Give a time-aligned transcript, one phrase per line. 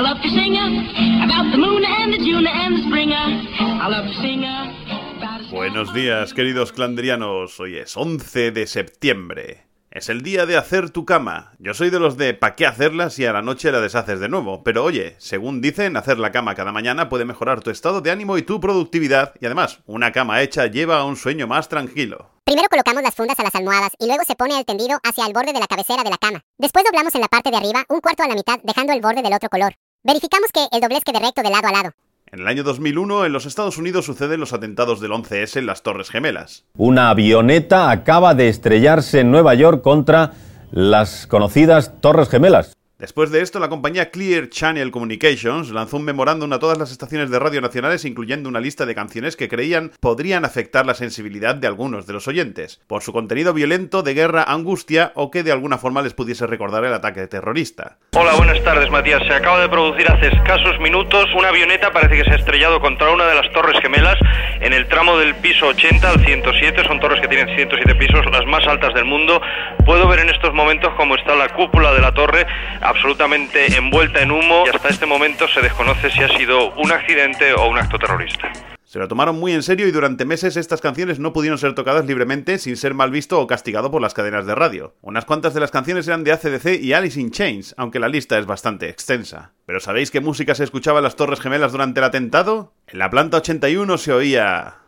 [0.00, 3.20] I love to sing about the moon and the June and the springer.
[3.60, 7.60] I love to sing about a Buenos días, queridos clandrianos.
[7.60, 9.66] Hoy es 11 de septiembre.
[9.90, 11.52] Es el día de hacer tu cama.
[11.58, 14.30] Yo soy de los de ¿pa' qué hacerla si a la noche la deshaces de
[14.30, 14.64] nuevo?
[14.64, 18.38] Pero oye, según dicen, hacer la cama cada mañana puede mejorar tu estado de ánimo
[18.38, 19.34] y tu productividad.
[19.38, 22.30] Y además, una cama hecha lleva a un sueño más tranquilo.
[22.44, 25.34] Primero colocamos las fundas a las almohadas y luego se pone el tendido hacia el
[25.34, 26.40] borde de la cabecera de la cama.
[26.56, 29.22] Después doblamos en la parte de arriba un cuarto a la mitad dejando el borde
[29.22, 29.74] del otro color.
[30.02, 31.90] Verificamos que el doblez quede recto de lado a lado.
[32.32, 35.82] En el año 2001, en los Estados Unidos suceden los atentados del 11S en las
[35.82, 36.64] Torres Gemelas.
[36.76, 40.32] Una avioneta acaba de estrellarse en Nueva York contra
[40.70, 42.76] las conocidas Torres Gemelas.
[43.00, 47.30] Después de esto, la compañía Clear Channel Communications lanzó un memorándum a todas las estaciones
[47.30, 51.66] de radio nacionales, incluyendo una lista de canciones que creían podrían afectar la sensibilidad de
[51.66, 55.78] algunos de los oyentes, por su contenido violento, de guerra, angustia o que de alguna
[55.78, 57.96] forma les pudiese recordar el ataque terrorista.
[58.12, 59.22] Hola, buenas tardes, Matías.
[59.26, 63.10] Se acaba de producir hace escasos minutos una avioneta, parece que se ha estrellado contra
[63.12, 64.18] una de las torres gemelas
[64.60, 66.84] en el tramo del piso 80 al 107.
[66.86, 69.40] Son torres que tienen 107 pisos, las más altas del mundo.
[69.86, 72.46] Puedo ver en estos momentos cómo está la cúpula de la torre
[72.90, 77.54] absolutamente envuelta en humo y hasta este momento se desconoce si ha sido un accidente
[77.54, 78.52] o un acto terrorista.
[78.90, 82.06] Se lo tomaron muy en serio y durante meses estas canciones no pudieron ser tocadas
[82.06, 84.96] libremente sin ser mal visto o castigado por las cadenas de radio.
[85.00, 88.36] Unas cuantas de las canciones eran de ACDC y Alice in Chains, aunque la lista
[88.36, 89.52] es bastante extensa.
[89.64, 92.72] ¿Pero sabéis qué música se escuchaba en las Torres Gemelas durante el atentado?
[92.88, 94.78] En la planta 81 se oía...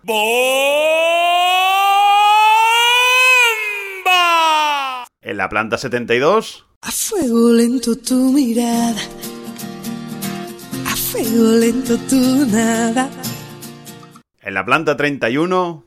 [5.21, 6.72] En la planta 72...
[6.85, 9.01] A fuego lento tu mirada,
[10.85, 13.09] a fuego lento tu nada.
[14.41, 15.85] En la planta 31...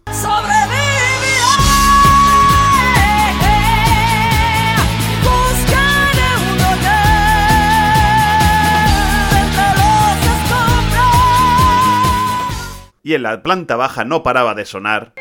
[13.03, 15.13] Y en la planta baja no paraba de sonar...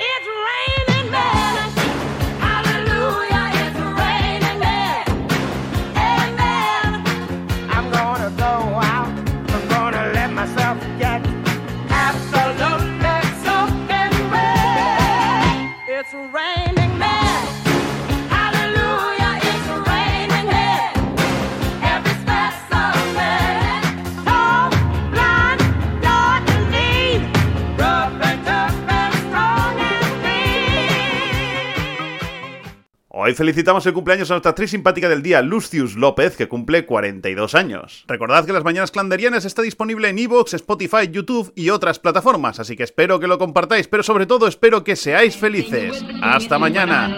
[33.26, 37.54] Hoy felicitamos el cumpleaños a nuestra actriz simpática del día, Lucius López, que cumple 42
[37.54, 38.04] años.
[38.06, 42.76] Recordad que las mañanas clanderianas está disponible en Evox, Spotify, YouTube y otras plataformas, así
[42.76, 46.04] que espero que lo compartáis, pero sobre todo espero que seáis felices.
[46.20, 47.16] Hasta mañana.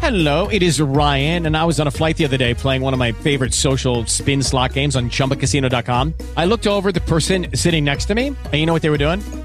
[0.00, 2.94] Hello, it is Ryan, and I was on a flight the other day playing one
[2.94, 6.14] of my favorite social spin slot games on chumbacasino.com.
[6.38, 8.96] I looked over the person sitting next to me, and you know what they were
[8.96, 9.20] doing?